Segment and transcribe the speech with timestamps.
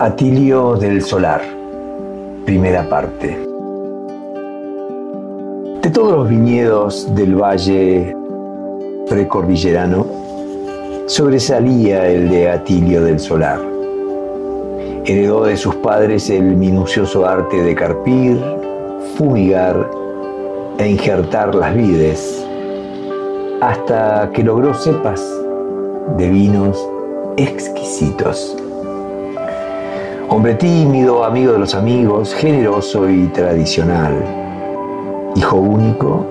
[0.00, 1.42] Atilio del Solar,
[2.44, 3.36] primera parte.
[5.82, 8.14] De todos los viñedos del valle
[9.08, 10.06] precordillerano,
[11.06, 13.58] sobresalía el de Atilio del Solar.
[15.04, 18.40] Heredó de sus padres el minucioso arte de carpir,
[19.16, 19.90] fumigar
[20.78, 22.46] e injertar las vides,
[23.60, 25.20] hasta que logró cepas
[26.16, 26.88] de vinos
[27.36, 28.56] exquisitos.
[30.30, 34.12] Hombre tímido, amigo de los amigos, generoso y tradicional.
[35.34, 36.26] Hijo único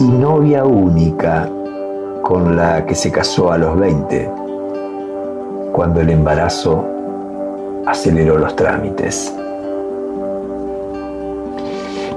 [0.00, 1.48] y novia única
[2.22, 4.28] con la que se casó a los 20,
[5.70, 6.84] cuando el embarazo
[7.86, 9.32] aceleró los trámites.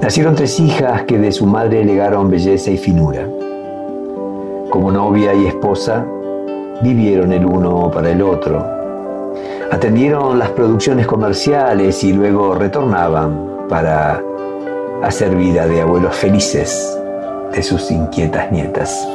[0.02, 3.28] Nacieron tres hijas que de su madre legaron belleza y finura.
[4.70, 6.04] Como novia y esposa,
[6.82, 8.79] vivieron el uno para el otro,
[9.70, 14.20] atendieron las producciones comerciales y luego retornaban para
[15.02, 16.98] hacer vida de abuelos felices
[17.52, 19.08] de sus inquietas nietas.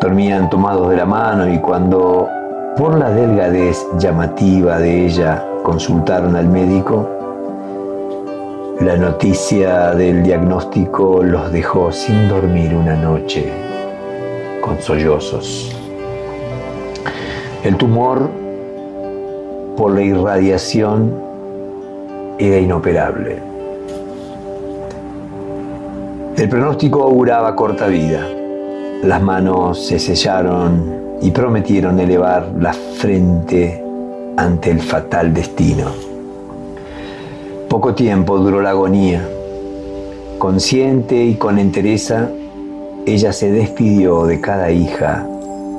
[0.00, 2.28] Dormían tomados de la mano y cuando
[2.76, 7.08] por la delgadez llamativa de ella consultaron al médico,
[8.80, 13.52] la noticia del diagnóstico los dejó sin dormir una noche,
[14.60, 15.70] con sollozos.
[17.62, 18.43] El tumor
[19.76, 21.12] por la irradiación
[22.38, 23.38] era inoperable.
[26.36, 28.26] El pronóstico auguraba corta vida.
[29.02, 33.82] Las manos se sellaron y prometieron elevar la frente
[34.36, 35.86] ante el fatal destino.
[37.68, 39.26] Poco tiempo duró la agonía.
[40.38, 42.28] Consciente y con entereza,
[43.06, 45.26] ella se despidió de cada hija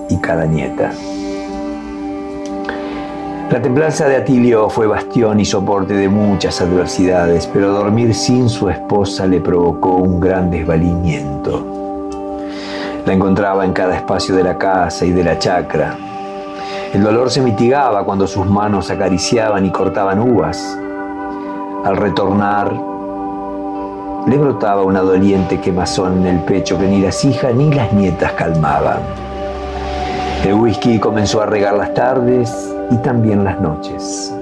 [0.09, 0.91] y cada nieta.
[3.51, 8.69] La templanza de Atilio fue bastión y soporte de muchas adversidades, pero dormir sin su
[8.69, 11.63] esposa le provocó un gran desvalimiento.
[13.05, 15.95] La encontraba en cada espacio de la casa y de la chacra.
[16.91, 20.77] El dolor se mitigaba cuando sus manos acariciaban y cortaban uvas.
[21.85, 22.73] Al retornar,
[24.25, 28.31] le brotaba una doliente quemazón en el pecho que ni las hijas ni las nietas
[28.31, 29.01] calmaban.
[30.43, 34.33] El whisky comenzó a regar las tardes y también las noches.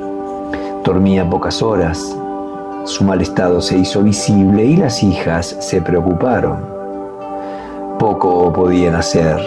[0.83, 2.15] Dormía pocas horas,
[2.85, 6.65] su mal estado se hizo visible y las hijas se preocuparon.
[7.97, 9.37] Poco podían hacer.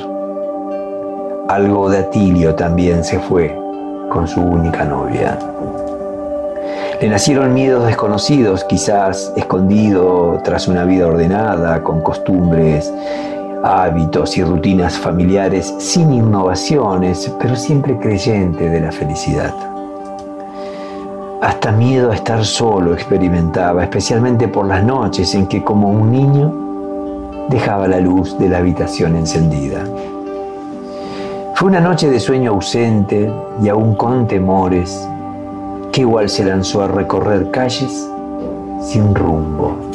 [1.49, 3.55] Algo de Atilio también se fue
[4.11, 5.39] con su única novia.
[7.01, 12.91] Le nacieron miedos desconocidos, quizás escondido tras una vida ordenada, con costumbres
[13.63, 19.55] hábitos y rutinas familiares sin innovaciones, pero siempre creyente de la felicidad.
[21.43, 27.47] Hasta miedo a estar solo experimentaba, especialmente por las noches en que como un niño
[27.49, 29.85] dejaba la luz de la habitación encendida.
[31.55, 33.31] Fue una noche de sueño ausente
[33.63, 35.09] y aún con temores,
[35.93, 38.11] que igual se lanzó a recorrer calles
[38.83, 39.86] sin rumbo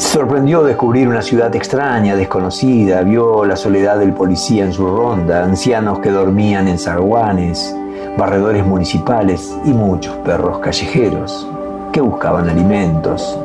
[0.00, 5.98] sorprendió descubrir una ciudad extraña, desconocida, vio la soledad del policía en su ronda, ancianos
[5.98, 7.76] que dormían en zaguanes,
[8.16, 11.46] barredores municipales y muchos perros callejeros
[11.92, 13.38] que buscaban alimentos.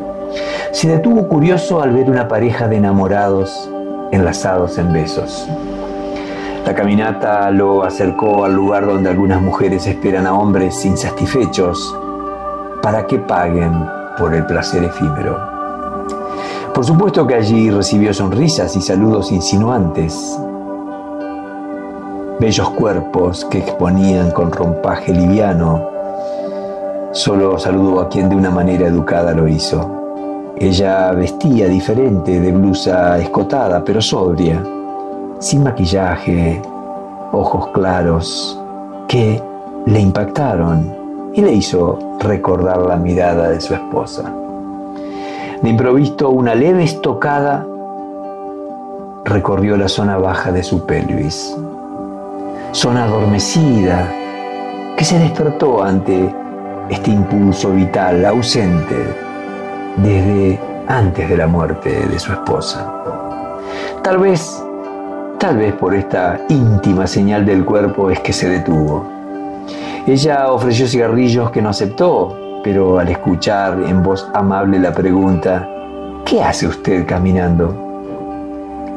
[0.71, 3.69] Se detuvo curioso al ver una pareja de enamorados
[4.11, 5.47] enlazados en besos.
[6.65, 11.95] La caminata lo acercó al lugar donde algunas mujeres esperan a hombres insatisfechos
[12.81, 13.73] para que paguen
[14.17, 15.54] por el placer efímero.
[16.75, 20.38] Por supuesto que allí recibió sonrisas y saludos insinuantes,
[22.38, 25.88] bellos cuerpos que exponían con rompaje liviano.
[27.13, 30.53] Solo saludó a quien de una manera educada lo hizo.
[30.58, 34.62] Ella vestía diferente, de blusa escotada, pero sobria,
[35.40, 36.62] sin maquillaje,
[37.31, 38.62] ojos claros,
[39.07, 39.42] que
[39.86, 40.94] le impactaron
[41.33, 44.30] y le hizo recordar la mirada de su esposa.
[45.65, 47.65] De improviso, una leve estocada
[49.23, 51.57] recorrió la zona baja de su pelvis.
[52.71, 54.13] Zona adormecida
[54.95, 56.31] que se despertó ante
[56.91, 58.95] este impulso vital ausente
[59.97, 62.94] desde antes de la muerte de su esposa.
[64.03, 64.63] Tal vez,
[65.39, 69.03] tal vez por esta íntima señal del cuerpo es que se detuvo.
[70.06, 75.69] Ella ofreció cigarrillos que no aceptó, pero al escuchar en voz amable la pregunta,
[76.25, 77.75] ¿qué hace usted caminando?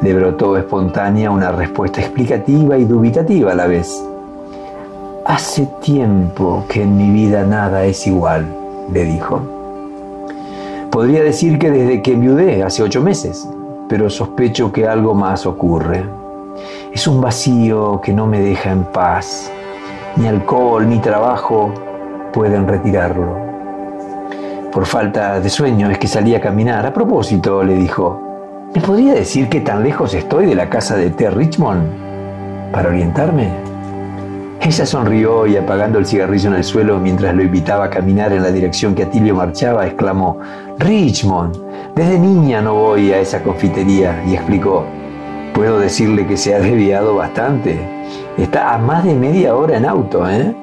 [0.01, 4.03] Le brotó espontánea una respuesta explicativa y dubitativa a la vez.
[5.23, 8.47] Hace tiempo que en mi vida nada es igual,
[8.91, 9.39] le dijo.
[10.89, 13.47] Podría decir que desde que enviudé, hace ocho meses,
[13.87, 16.05] pero sospecho que algo más ocurre.
[16.91, 19.51] Es un vacío que no me deja en paz.
[20.15, 21.71] Ni alcohol ni trabajo
[22.33, 23.48] pueden retirarlo.
[24.71, 26.85] Por falta de sueño es que salí a caminar.
[26.85, 28.21] A propósito, le dijo,
[28.75, 31.27] ¿me podría decir qué tan lejos estoy de la casa de T.
[31.31, 33.49] Richmond para orientarme?
[34.61, 38.43] Ella sonrió y apagando el cigarrillo en el suelo mientras lo invitaba a caminar en
[38.43, 40.37] la dirección que Atilio marchaba, exclamó,
[40.77, 41.57] Richmond,
[41.95, 44.85] desde niña no voy a esa confitería y explicó,
[45.55, 47.79] puedo decirle que se ha desviado bastante.
[48.37, 50.55] Está a más de media hora en auto, ¿eh?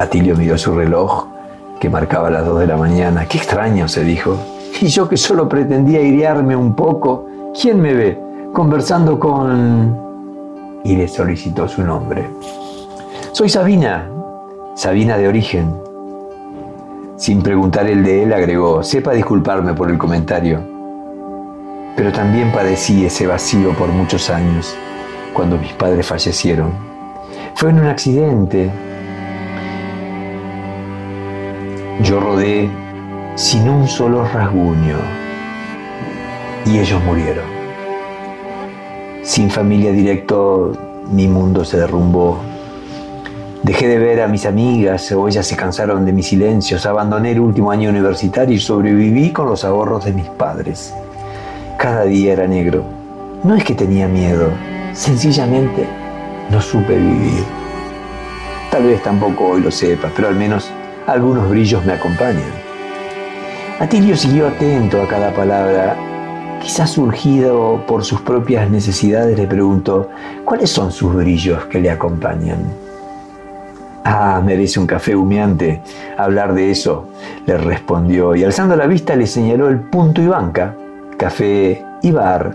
[0.00, 1.33] Atilio miró su reloj,
[1.80, 3.26] que marcaba las dos de la mañana.
[3.26, 4.36] Qué extraño, se dijo.
[4.80, 7.26] Y yo que solo pretendía airearme un poco,
[7.60, 8.20] ¿quién me ve?
[8.52, 10.04] Conversando con
[10.84, 12.28] y le solicitó su nombre.
[13.32, 14.08] Soy Sabina,
[14.74, 15.74] Sabina de origen.
[17.16, 20.60] Sin preguntar el de él, agregó, sepa disculparme por el comentario,
[21.96, 24.76] pero también padecí ese vacío por muchos años,
[25.32, 26.72] cuando mis padres fallecieron.
[27.54, 28.70] Fue en un accidente.
[32.04, 32.68] Yo rodé
[33.34, 34.98] sin un solo rasguño
[36.66, 37.46] y ellos murieron.
[39.22, 40.72] Sin familia directo,
[41.10, 42.40] mi mundo se derrumbó.
[43.62, 46.84] Dejé de ver a mis amigas o ellas se cansaron de mis silencios.
[46.84, 50.94] Abandoné el último año universitario y sobreviví con los ahorros de mis padres.
[51.78, 52.84] Cada día era negro.
[53.44, 54.50] No es que tenía miedo,
[54.92, 55.86] sencillamente
[56.50, 57.44] no supe vivir.
[58.70, 60.70] Tal vez tampoco hoy lo sepa, pero al menos
[61.06, 62.52] algunos brillos me acompañan.
[63.80, 65.96] Atilio siguió atento a cada palabra
[66.64, 70.08] quizás surgido por sus propias necesidades, le preguntó,
[70.46, 72.58] ¿cuáles son sus brillos que le acompañan?
[74.02, 75.82] Ah, merece un café humeante
[76.16, 77.08] hablar de eso,
[77.46, 80.74] le respondió, y alzando la vista le señaló el punto y banca,
[81.18, 82.54] café y bar,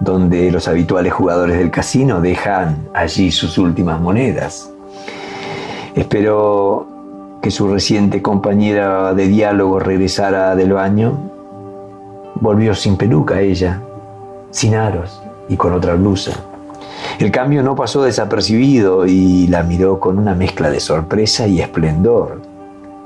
[0.00, 4.70] donde los habituales jugadores del casino dejan allí sus últimas monedas.
[5.94, 6.91] Esperó
[7.42, 11.32] que su reciente compañera de diálogo regresara del baño
[12.42, 13.80] Volvió sin peluca ella,
[14.50, 16.32] sin aros y con otra blusa.
[17.20, 22.42] El cambio no pasó desapercibido y la miró con una mezcla de sorpresa y esplendor,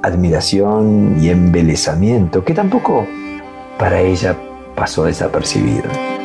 [0.03, 3.05] admiración y embelezamiento, que tampoco
[3.79, 4.35] para ella
[4.75, 6.16] pasó desapercibido.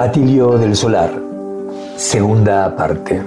[0.00, 1.10] Atilio del Solar,
[1.96, 3.22] segunda parte.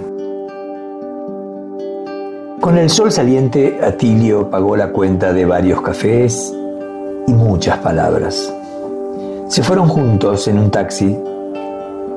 [2.59, 6.51] Con el sol saliente, Atilio pagó la cuenta de varios cafés
[7.27, 8.51] y muchas palabras.
[9.49, 11.15] Se fueron juntos en un taxi,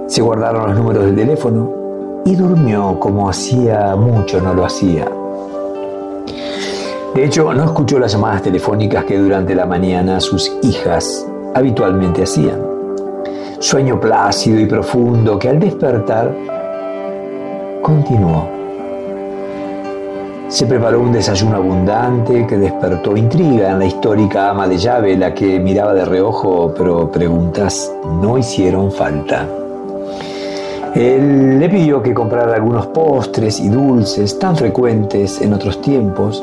[0.06, 5.06] se guardaron los números del teléfono y durmió como hacía mucho no lo hacía.
[7.14, 12.65] De hecho, no escuchó las llamadas telefónicas que durante la mañana sus hijas habitualmente hacían.
[13.68, 16.32] Sueño plácido y profundo que al despertar
[17.82, 18.48] continuó
[20.46, 25.34] se preparó un desayuno abundante que despertó intriga en la histórica ama de llave, la
[25.34, 27.92] que miraba de reojo, pero preguntas
[28.22, 29.48] no hicieron falta.
[30.94, 36.40] Él le pidió que comprara algunos postres y dulces tan frecuentes en otros tiempos.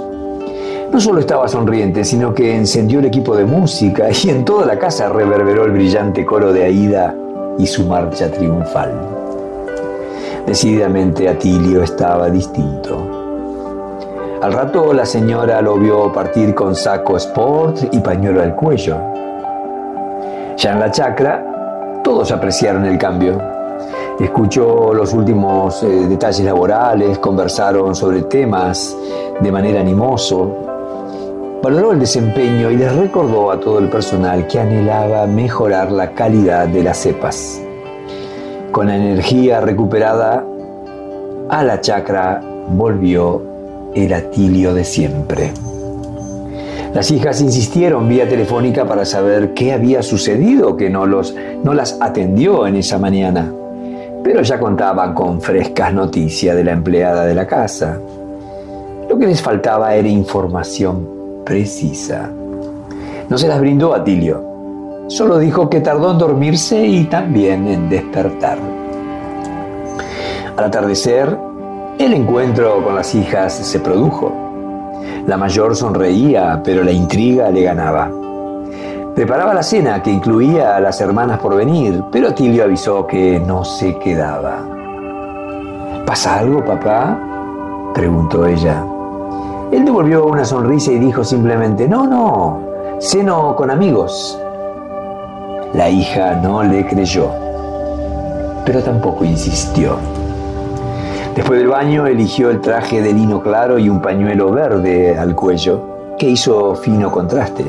[0.94, 4.78] No solo estaba sonriente, sino que encendió el equipo de música y en toda la
[4.78, 7.16] casa reverberó el brillante coro de Aida
[7.58, 8.92] y su marcha triunfal.
[10.46, 13.08] Decididamente Atilio estaba distinto.
[14.40, 18.98] Al rato la señora lo vio partir con saco sport y pañuelo al cuello.
[20.58, 23.42] Ya en la chacra, todos apreciaron el cambio.
[24.20, 28.96] Escuchó los últimos eh, detalles laborales, conversaron sobre temas
[29.42, 30.73] de manera animoso.
[31.64, 36.68] Valoró el desempeño y les recordó a todo el personal que anhelaba mejorar la calidad
[36.68, 37.62] de las cepas.
[38.74, 40.46] Con la energía recuperada,
[41.50, 43.42] a la chacra volvió
[43.96, 45.54] el Atilio de siempre.
[46.94, 51.98] Las hijas insistieron vía telefónica para saber qué había sucedido que no, los, no las
[52.02, 53.54] atendió en esa mañana,
[54.22, 58.02] pero ya contaban con frescas noticias de la empleada de la casa.
[59.08, 61.13] Lo que les faltaba era información
[61.44, 62.30] precisa.
[63.30, 64.44] No se las brindó Atilio,
[65.08, 68.58] solo dijo que tardó en dormirse y también en despertar.
[70.58, 71.38] Al atardecer,
[71.98, 74.32] el encuentro con las hijas se produjo.
[75.26, 78.12] La mayor sonreía, pero la intriga le ganaba.
[79.16, 83.64] Preparaba la cena que incluía a las hermanas por venir, pero Tilio avisó que no
[83.64, 84.66] se quedaba.
[86.06, 87.18] ¿Pasa algo, papá?
[87.94, 88.84] preguntó ella.
[89.74, 92.60] Él devolvió una sonrisa y dijo simplemente, no, no,
[93.00, 94.40] ceno con amigos.
[95.74, 97.32] La hija no le creyó,
[98.64, 99.98] pero tampoco insistió.
[101.36, 105.82] Después del baño eligió el traje de lino claro y un pañuelo verde al cuello,
[106.20, 107.66] que hizo fino contraste.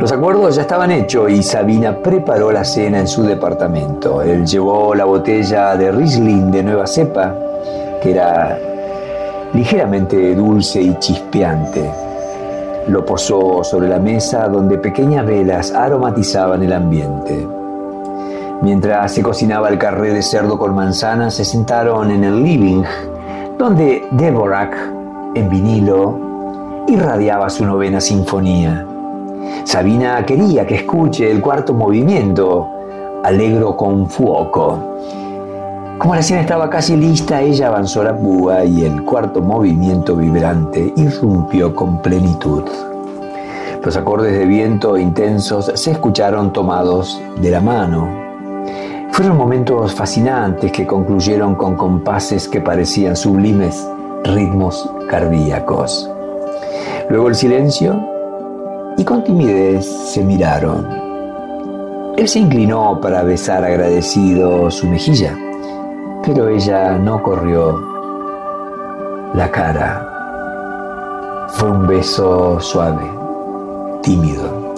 [0.00, 4.20] Los acuerdos ya estaban hechos y Sabina preparó la cena en su departamento.
[4.20, 7.32] Él llevó la botella de Riesling de nueva cepa,
[8.02, 8.58] que era
[9.54, 11.90] ligeramente dulce y chispeante.
[12.88, 17.46] Lo posó sobre la mesa donde pequeñas velas aromatizaban el ambiente.
[18.62, 22.82] Mientras se cocinaba el carré de cerdo con manzanas, se sentaron en el living,
[23.58, 24.74] donde Dvorak,
[25.34, 28.86] en vinilo, irradiaba su novena sinfonía.
[29.64, 32.68] Sabina quería que escuche el cuarto movimiento,
[33.24, 34.96] Alegro con Fuoco.
[36.02, 40.92] Como la escena estaba casi lista, ella avanzó la púa y el cuarto movimiento vibrante
[40.96, 42.64] irrumpió con plenitud.
[43.84, 48.08] Los acordes de viento intensos se escucharon tomados de la mano.
[49.12, 53.88] Fueron momentos fascinantes que concluyeron con compases que parecían sublimes
[54.24, 56.10] ritmos cardíacos.
[57.10, 57.94] Luego el silencio
[58.96, 60.84] y con timidez se miraron.
[62.16, 65.38] Él se inclinó para besar agradecido su mejilla,
[66.24, 67.80] pero ella no corrió
[69.34, 70.08] la cara.
[71.48, 73.10] Fue un beso suave,
[74.02, 74.72] tímido.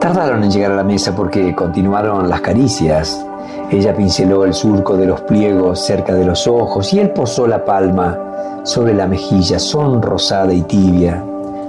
[0.00, 3.24] Tardaron en llegar a la mesa porque continuaron las caricias.
[3.70, 7.64] Ella pinceló el surco de los pliegos cerca de los ojos y él posó la
[7.64, 8.16] palma
[8.62, 11.22] sobre la mejilla sonrosada y tibia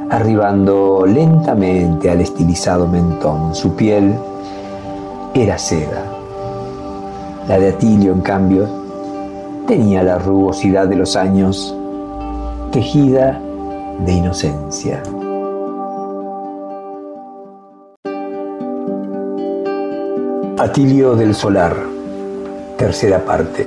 [0.10, 3.54] arribando lentamente al estilizado mentón.
[3.54, 4.16] Su piel
[5.34, 6.17] era seda.
[7.48, 8.68] La de Atilio, en cambio,
[9.68, 11.74] tenía la rugosidad de los años,
[12.74, 13.40] tejida
[14.06, 15.02] de inocencia.
[20.58, 21.78] Atilio del Solar,
[22.78, 23.66] tercera parte.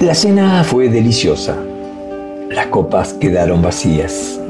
[0.00, 1.54] La cena fue deliciosa.
[2.48, 4.40] Las copas quedaron vacías.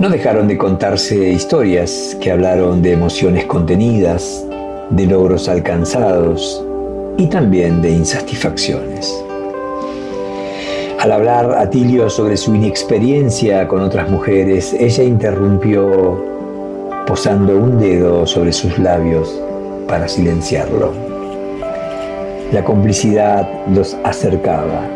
[0.00, 4.44] No dejaron de contarse historias que hablaron de emociones contenidas,
[4.90, 6.64] de logros alcanzados
[7.16, 9.12] y también de insatisfacciones.
[11.00, 16.22] Al hablar Atilio sobre su inexperiencia con otras mujeres, ella interrumpió
[17.06, 19.40] posando un dedo sobre sus labios
[19.88, 20.92] para silenciarlo.
[22.52, 24.88] La complicidad los acercaba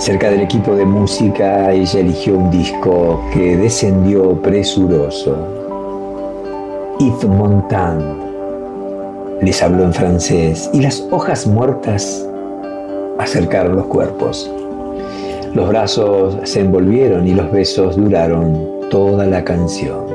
[0.00, 5.36] Cerca del equipo de música, ella eligió un disco que descendió presuroso.
[6.98, 8.29] Yves Montand
[9.42, 12.26] les habló en francés y las hojas muertas
[13.18, 14.50] acercaron los cuerpos.
[15.54, 20.06] Los brazos se envolvieron y los besos duraron toda la canción.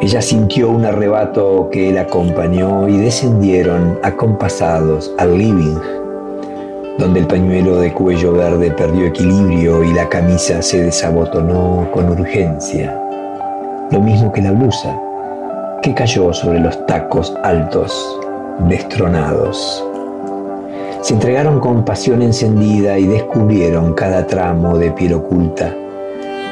[0.00, 5.76] Ella sintió un arrebato que él acompañó y descendieron acompasados al living
[6.98, 12.96] donde el pañuelo de cuello verde perdió equilibrio y la camisa se desabotonó con urgencia,
[13.90, 15.00] lo mismo que la blusa,
[15.82, 17.92] que cayó sobre los tacos altos,
[18.68, 19.84] destronados.
[21.00, 25.74] Se entregaron con pasión encendida y descubrieron cada tramo de piel oculta,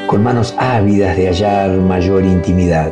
[0.07, 2.91] con manos ávidas de hallar mayor intimidad.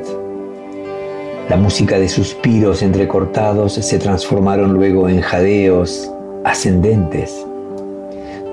[1.50, 6.10] La música de suspiros entrecortados se transformaron luego en jadeos
[6.46, 7.46] ascendentes.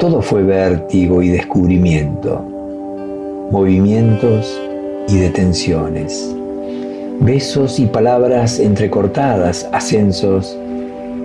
[0.00, 2.42] Todo fue vértigo y descubrimiento,
[3.52, 4.60] movimientos
[5.08, 6.35] y detenciones,
[7.20, 10.56] besos y palabras entrecortadas, ascensos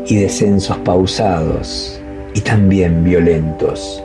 [0.07, 1.99] y descensos pausados
[2.33, 4.03] y también violentos,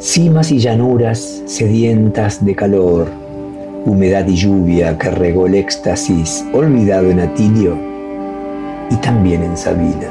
[0.00, 3.08] cimas y llanuras sedientas de calor,
[3.84, 7.76] humedad y lluvia que regó el éxtasis olvidado en Atilio
[8.90, 10.08] y también en Sabina.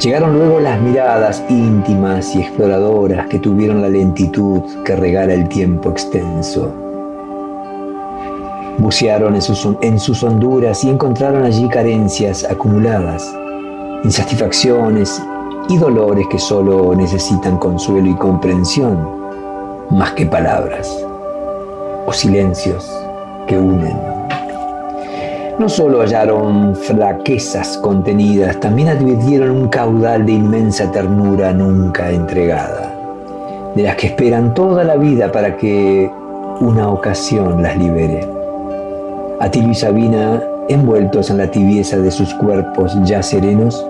[0.00, 5.90] Llegaron luego las miradas íntimas y exploradoras que tuvieron la lentitud que regala el tiempo
[5.90, 6.83] extenso.
[8.84, 13.34] Bucearon en sus, honduras y encontraron allí carencias acumuladas,
[14.04, 15.22] insatisfacciones
[15.70, 19.08] y dolores que solo necesitan consuelo y comprensión,
[19.88, 20.94] más que palabras,
[22.04, 22.86] o silencios
[23.46, 23.98] que unen.
[25.58, 32.92] No solo hallaron flaquezas contenidas, también advirtieron un caudal de inmensa ternura nunca entregada,
[33.74, 36.10] de las que esperan toda la vida para que
[36.60, 38.33] una ocasión las libere.
[39.40, 43.84] Atilio y Sabina, envueltos en la tibieza de sus cuerpos ya serenos,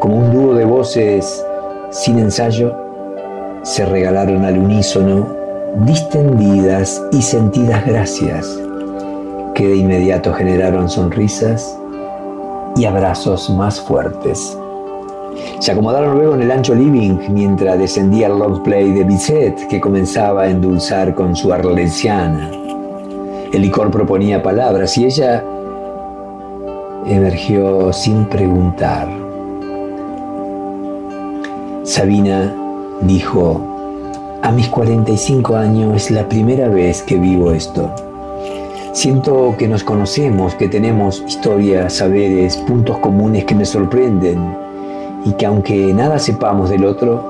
[0.00, 1.44] como un dúo de voces
[1.90, 2.74] sin ensayo,
[3.62, 5.26] se regalaron al unísono
[5.86, 8.46] distendidas y sentidas gracias,
[9.54, 11.78] que de inmediato generaron sonrisas
[12.76, 14.58] y abrazos más fuertes.
[15.60, 19.80] Se acomodaron luego en el ancho living mientras descendía el long play de Bizet, que
[19.80, 22.63] comenzaba a endulzar con su arlesiana.
[23.54, 25.44] El licor proponía palabras y ella
[27.06, 29.06] emergió sin preguntar.
[31.84, 32.52] Sabina
[33.02, 33.60] dijo,
[34.42, 37.94] a mis 45 años es la primera vez que vivo esto.
[38.92, 44.56] Siento que nos conocemos, que tenemos historias, saberes, puntos comunes que me sorprenden
[45.24, 47.28] y que aunque nada sepamos del otro,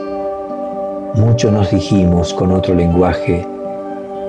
[1.16, 3.46] mucho nos dijimos con otro lenguaje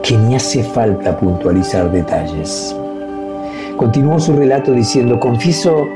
[0.06, 2.76] que ni hace falta puntualizar detalles.
[3.76, 5.88] Continuó su relato diciendo, confieso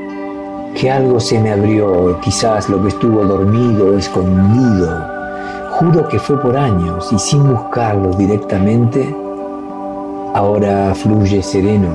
[0.74, 5.00] que algo se me abrió, quizás lo que estuvo dormido, escondido.
[5.70, 9.14] Juro que fue por años y sin buscarlo directamente,
[10.34, 11.90] ahora fluye sereno,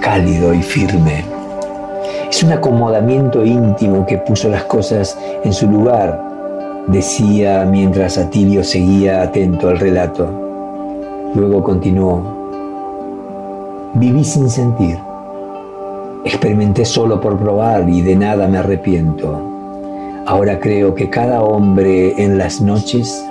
[0.00, 1.24] cálido y firme.
[2.28, 6.20] Es un acomodamiento íntimo que puso las cosas en su lugar,
[6.88, 10.51] decía mientras Atilio seguía atento al relato.
[11.34, 12.22] Luego continuó,
[13.94, 14.98] viví sin sentir,
[16.24, 19.40] experimenté solo por probar y de nada me arrepiento.
[20.26, 23.24] Ahora creo que cada hombre en las noches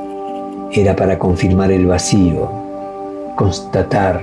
[0.72, 2.50] era para confirmar el vacío,
[3.36, 4.22] constatar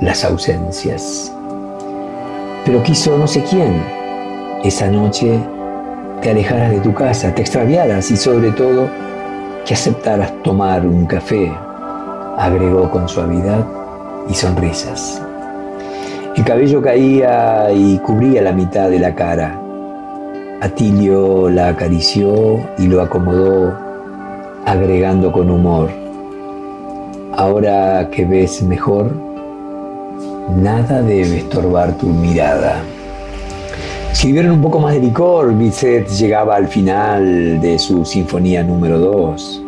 [0.00, 1.30] las ausencias.
[2.64, 3.74] Pero quiso no sé quién.
[4.64, 5.38] Esa noche
[6.22, 8.88] te alejaras de tu casa, te extraviaras y sobre todo
[9.66, 11.52] que aceptaras tomar un café,
[12.36, 13.66] agregó con suavidad
[14.28, 15.22] y sonrisas.
[16.36, 19.58] El cabello caía y cubría la mitad de la cara.
[20.60, 23.74] Atilio la acarició y lo acomodó,
[24.66, 25.88] agregando con humor.
[27.32, 29.12] Ahora que ves mejor,
[30.56, 32.82] nada debe estorbar tu mirada.
[34.12, 38.98] Si vieron un poco más de licor, Bizet llegaba al final de su sinfonía número
[38.98, 39.62] 2.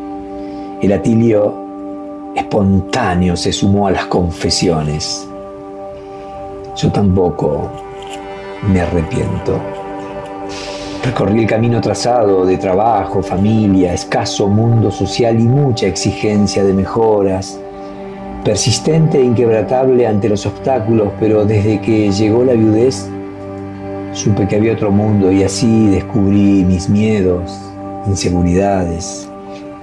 [0.81, 1.68] El Atilio
[2.39, 5.29] espontáneo se sumó a las confesiones.
[6.77, 7.71] Yo tampoco
[8.73, 9.59] me arrepiento.
[11.05, 17.59] Recorrí el camino trazado de trabajo, familia, escaso mundo social y mucha exigencia de mejoras.
[18.45, 23.09] Persistente e inquebrantable ante los obstáculos, pero desde que llegó la viudez,
[24.13, 27.59] supe que había otro mundo y así descubrí mis miedos,
[28.07, 29.29] inseguridades,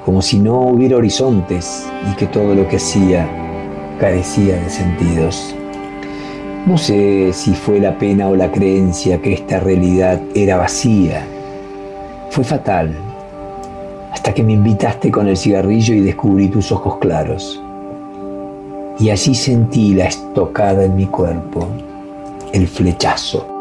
[0.05, 3.27] como si no hubiera horizontes y que todo lo que hacía
[3.99, 5.55] carecía de sentidos.
[6.67, 11.25] No sé si fue la pena o la creencia que esta realidad era vacía.
[12.29, 12.95] Fue fatal,
[14.11, 17.61] hasta que me invitaste con el cigarrillo y descubrí tus ojos claros.
[18.99, 21.67] Y así sentí la estocada en mi cuerpo,
[22.53, 23.54] el flechazo.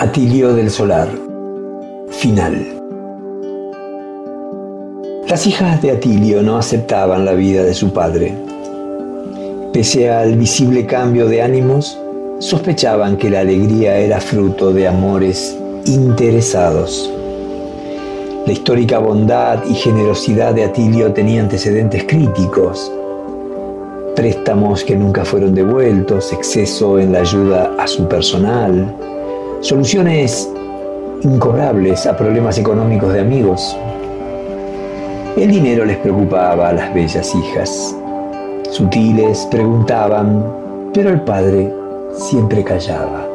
[0.00, 1.08] Atilio del Solar.
[2.10, 2.64] Final.
[5.28, 8.32] Las hijas de Atilio no aceptaban la vida de su padre.
[9.72, 11.98] Pese al visible cambio de ánimos,
[12.38, 17.12] sospechaban que la alegría era fruto de amores interesados.
[18.46, 22.92] La histórica bondad y generosidad de Atilio tenía antecedentes críticos.
[24.14, 28.94] Préstamos que nunca fueron devueltos, exceso en la ayuda a su personal,
[29.60, 30.48] soluciones
[31.22, 33.76] incobrables a problemas económicos de amigos,
[35.36, 37.96] el dinero les preocupaba a las bellas hijas.
[38.70, 40.44] Sutiles preguntaban,
[40.92, 41.72] pero el padre
[42.16, 43.26] siempre callaba.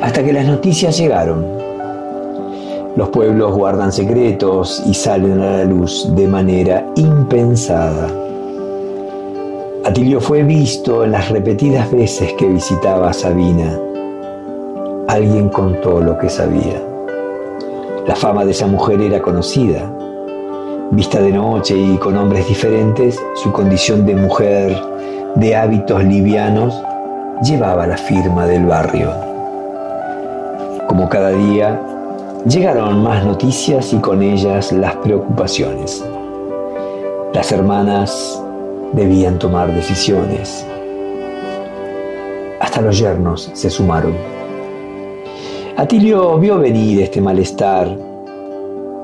[0.00, 1.44] Hasta que las noticias llegaron.
[2.96, 8.08] Los pueblos guardan secretos y salen a la luz de manera impensada.
[9.84, 13.78] Atilio fue visto en las repetidas veces que visitaba a Sabina.
[15.14, 16.82] Alguien contó lo que sabía.
[18.04, 19.88] La fama de esa mujer era conocida
[20.90, 24.76] Vista de noche y con hombres diferentes, su condición de mujer
[25.36, 26.82] de hábitos livianos
[27.44, 29.12] llevaba la firma del barrio.
[30.88, 31.80] Como cada día,
[32.44, 36.04] llegaron más noticias y con ellas las preocupaciones.
[37.32, 38.42] Las hermanas
[38.92, 40.66] debían tomar decisiones.
[42.58, 44.43] Hasta los yernos se sumaron.
[45.76, 47.88] Atilio vio venir este malestar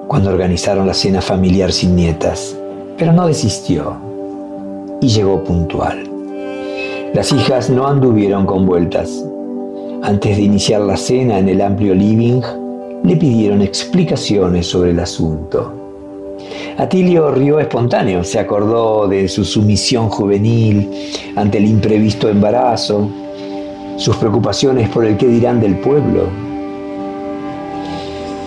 [0.07, 2.57] cuando organizaron la cena familiar sin nietas,
[2.97, 3.97] pero no desistió
[5.01, 6.09] y llegó puntual.
[7.13, 9.11] Las hijas no anduvieron con vueltas.
[10.03, 12.41] Antes de iniciar la cena en el amplio living,
[13.03, 15.73] le pidieron explicaciones sobre el asunto.
[16.79, 20.89] Atilio rió espontáneo, se acordó de su sumisión juvenil
[21.35, 23.11] ante el imprevisto embarazo,
[23.97, 26.50] sus preocupaciones por el qué dirán del pueblo.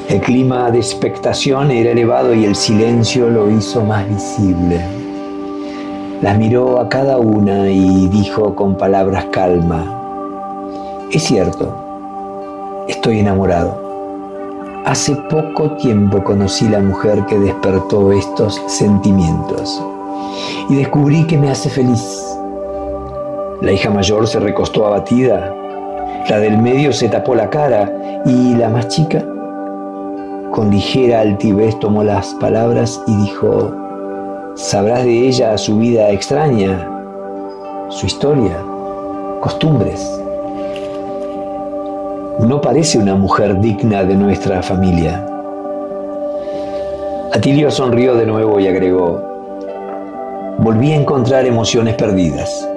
[0.10, 4.82] El clima de expectación era elevado y el silencio lo hizo más visible.
[6.22, 10.02] Las miró a cada una y dijo con palabras calma,
[11.12, 13.82] es cierto, estoy enamorado.
[14.86, 19.82] Hace poco tiempo conocí la mujer que despertó estos sentimientos
[20.70, 22.24] y descubrí que me hace feliz.
[23.62, 25.54] La hija mayor se recostó abatida,
[26.30, 29.24] la del medio se tapó la cara y la más chica,
[30.54, 33.74] con ligera altivez, tomó las palabras y dijo,
[34.54, 36.88] sabrás de ella su vida extraña,
[37.90, 38.56] su historia,
[39.42, 40.00] costumbres.
[42.40, 45.26] No parece una mujer digna de nuestra familia.
[47.34, 49.20] Atilio sonrió de nuevo y agregó,
[50.60, 52.70] volví a encontrar emociones perdidas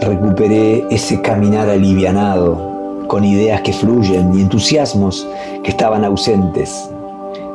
[0.00, 5.26] recuperé ese caminar alivianado, con ideas que fluyen y entusiasmos
[5.62, 6.88] que estaban ausentes.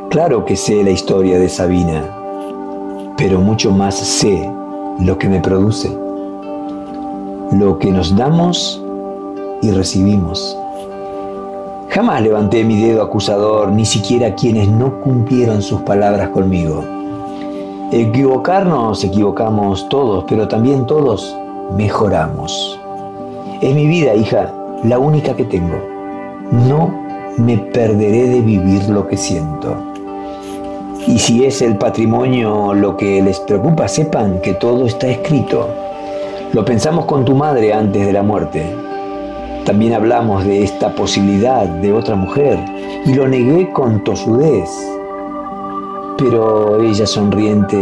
[0.09, 2.03] Claro que sé la historia de Sabina,
[3.17, 4.49] pero mucho más sé
[4.99, 5.89] lo que me produce,
[7.51, 8.81] lo que nos damos
[9.61, 10.57] y recibimos.
[11.89, 16.83] Jamás levanté mi dedo acusador, ni siquiera quienes no cumplieron sus palabras conmigo.
[17.91, 21.35] Equivocarnos, equivocamos todos, pero también todos
[21.75, 22.79] mejoramos.
[23.61, 24.51] Es mi vida, hija,
[24.83, 25.77] la única que tengo.
[26.51, 26.93] No
[27.37, 29.92] me perderé de vivir lo que siento.
[31.07, 35.67] Y si es el patrimonio lo que les preocupa, sepan que todo está escrito.
[36.53, 38.73] Lo pensamos con tu madre antes de la muerte.
[39.65, 42.57] También hablamos de esta posibilidad de otra mujer
[43.05, 44.69] y lo negué con tosudez.
[46.17, 47.77] Pero ella sonriente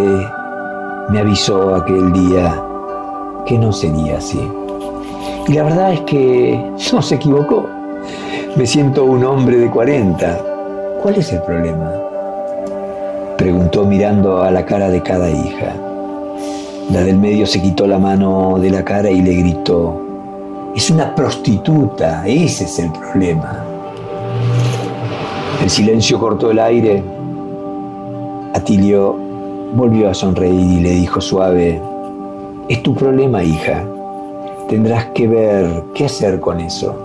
[1.10, 2.64] me avisó aquel día
[3.46, 4.42] que no sería así.
[5.48, 7.68] Y la verdad es que no se equivocó.
[8.56, 10.40] Me siento un hombre de 40.
[11.02, 12.11] ¿Cuál es el problema?
[13.42, 15.74] Preguntó mirando a la cara de cada hija.
[16.92, 20.00] La del medio se quitó la mano de la cara y le gritó,
[20.76, 23.66] es una prostituta, ese es el problema.
[25.60, 27.04] El silencio cortó el aire.
[28.54, 29.18] Atilio
[29.74, 31.82] volvió a sonreír y le dijo suave,
[32.70, 33.84] es tu problema, hija.
[34.70, 36.96] Tendrás que ver qué hacer con eso.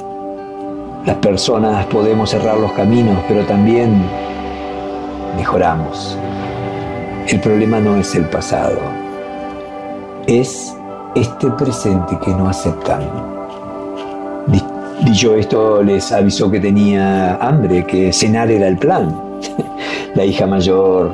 [1.07, 4.03] Las personas podemos cerrar los caminos, pero también
[5.35, 6.19] mejoramos.
[7.29, 8.79] El problema no es el pasado,
[10.29, 10.77] es
[11.17, 13.03] este presente que no aceptan.
[15.05, 19.41] Dicho esto, les avisó que tenía hambre, que cenar era el plan.
[20.15, 21.13] La hija mayor,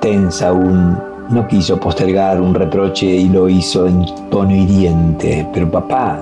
[0.00, 0.98] tensa aún,
[1.30, 5.48] no quiso postergar un reproche y lo hizo en tono hiriente.
[5.54, 6.20] Pero papá,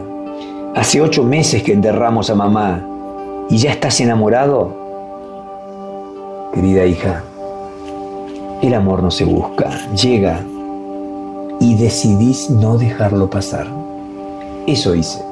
[0.76, 2.80] hace ocho meses que enterramos a mamá
[3.50, 4.84] y ya estás enamorado.
[6.54, 7.24] Querida hija,
[8.66, 10.40] el amor no se busca, llega
[11.60, 13.66] y decidís no dejarlo pasar.
[14.66, 15.22] Eso hice.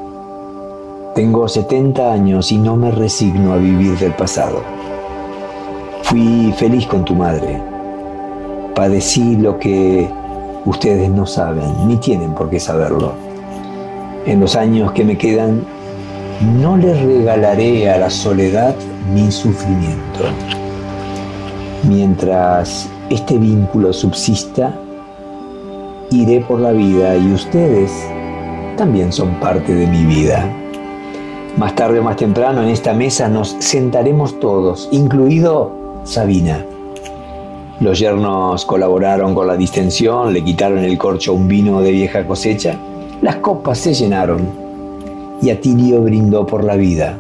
[1.15, 4.63] Tengo 70 años y no me resigno a vivir del pasado.
[6.03, 7.73] Fui feliz con tu madre
[8.75, 10.09] padecí lo que
[10.65, 13.13] ustedes no saben, ni tienen por qué saberlo.
[14.27, 15.63] En los años que me quedan,
[16.61, 18.75] no les regalaré a la soledad
[19.13, 20.25] mi sufrimiento.
[21.85, 24.75] Mientras este vínculo subsista,
[26.11, 27.93] iré por la vida y ustedes
[28.77, 30.51] también son parte de mi vida.
[31.57, 35.73] Más tarde o más temprano en esta mesa nos sentaremos todos, incluido
[36.05, 36.65] Sabina.
[37.81, 42.27] Los yernos colaboraron con la distensión, le quitaron el corcho a un vino de vieja
[42.27, 42.77] cosecha.
[43.21, 44.49] Las copas se llenaron
[45.43, 47.19] y Atilio brindó por la vida.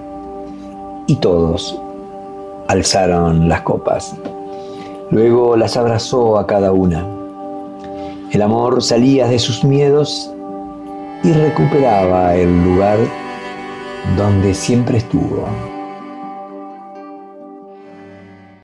[1.06, 1.78] Y todos
[2.68, 4.14] alzaron las copas.
[5.12, 7.06] Luego las abrazó a cada una.
[8.30, 10.32] El amor salía de sus miedos
[11.22, 12.98] y recuperaba el lugar
[14.16, 15.46] donde siempre estuvo.